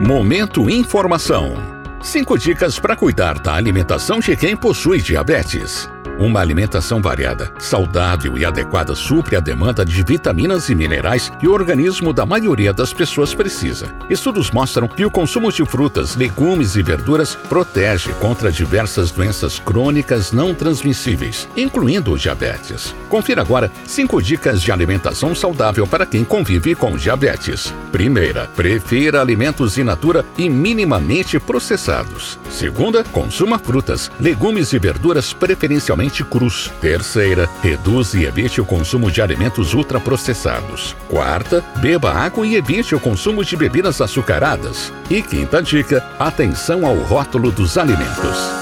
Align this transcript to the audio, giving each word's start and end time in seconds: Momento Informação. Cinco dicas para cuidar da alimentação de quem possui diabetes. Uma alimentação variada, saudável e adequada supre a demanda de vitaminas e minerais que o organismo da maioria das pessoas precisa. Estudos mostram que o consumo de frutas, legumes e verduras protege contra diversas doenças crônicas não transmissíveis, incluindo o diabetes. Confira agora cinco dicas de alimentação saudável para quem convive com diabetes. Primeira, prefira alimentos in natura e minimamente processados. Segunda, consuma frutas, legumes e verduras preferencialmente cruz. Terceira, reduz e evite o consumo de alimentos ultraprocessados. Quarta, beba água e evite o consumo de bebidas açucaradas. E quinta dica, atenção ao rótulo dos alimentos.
Momento 0.00 0.68
Informação. 0.68 1.54
Cinco 2.02 2.36
dicas 2.36 2.78
para 2.78 2.96
cuidar 2.96 3.38
da 3.38 3.54
alimentação 3.54 4.18
de 4.18 4.36
quem 4.36 4.56
possui 4.56 5.00
diabetes. 5.00 5.88
Uma 6.18 6.40
alimentação 6.40 7.00
variada, 7.00 7.50
saudável 7.58 8.36
e 8.36 8.44
adequada 8.44 8.94
supre 8.94 9.36
a 9.36 9.40
demanda 9.40 9.84
de 9.84 10.02
vitaminas 10.02 10.68
e 10.68 10.74
minerais 10.74 11.32
que 11.40 11.48
o 11.48 11.52
organismo 11.52 12.12
da 12.12 12.26
maioria 12.26 12.72
das 12.72 12.92
pessoas 12.92 13.34
precisa. 13.34 13.94
Estudos 14.10 14.50
mostram 14.50 14.86
que 14.86 15.04
o 15.04 15.10
consumo 15.10 15.50
de 15.50 15.64
frutas, 15.64 16.14
legumes 16.14 16.76
e 16.76 16.82
verduras 16.82 17.34
protege 17.34 18.12
contra 18.14 18.52
diversas 18.52 19.10
doenças 19.10 19.58
crônicas 19.58 20.32
não 20.32 20.54
transmissíveis, 20.54 21.48
incluindo 21.56 22.12
o 22.12 22.18
diabetes. 22.18 22.94
Confira 23.08 23.40
agora 23.40 23.70
cinco 23.86 24.22
dicas 24.22 24.62
de 24.62 24.70
alimentação 24.70 25.34
saudável 25.34 25.86
para 25.86 26.06
quem 26.06 26.24
convive 26.24 26.74
com 26.74 26.96
diabetes. 26.96 27.72
Primeira, 27.90 28.48
prefira 28.54 29.20
alimentos 29.20 29.78
in 29.78 29.84
natura 29.84 30.24
e 30.36 30.48
minimamente 30.48 31.38
processados. 31.38 32.38
Segunda, 32.50 33.02
consuma 33.04 33.58
frutas, 33.58 34.10
legumes 34.20 34.72
e 34.72 34.78
verduras 34.78 35.32
preferencialmente 35.32 35.91
cruz. 36.30 36.70
Terceira, 36.80 37.48
reduz 37.62 38.14
e 38.14 38.24
evite 38.24 38.60
o 38.60 38.64
consumo 38.64 39.10
de 39.10 39.20
alimentos 39.20 39.74
ultraprocessados. 39.74 40.96
Quarta, 41.08 41.64
beba 41.76 42.12
água 42.12 42.46
e 42.46 42.56
evite 42.56 42.94
o 42.94 43.00
consumo 43.00 43.44
de 43.44 43.56
bebidas 43.56 44.00
açucaradas. 44.00 44.92
E 45.10 45.22
quinta 45.22 45.62
dica, 45.62 46.04
atenção 46.18 46.86
ao 46.86 46.96
rótulo 46.96 47.50
dos 47.50 47.76
alimentos. 47.76 48.61